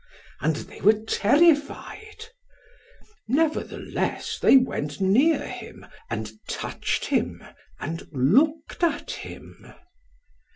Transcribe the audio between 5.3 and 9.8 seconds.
him, and touched him, and looked at him.